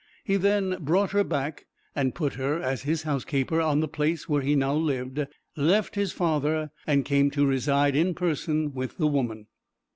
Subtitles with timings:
[0.23, 4.41] He then brought her back, and put her, as his housekeeper, on the place where
[4.41, 5.23] he now lived;
[5.55, 9.45] left his father, and came to reside in person with the woman.